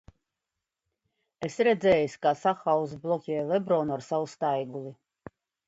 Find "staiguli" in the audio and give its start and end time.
4.35-4.99